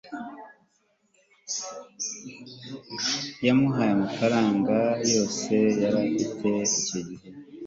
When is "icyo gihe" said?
6.81-7.27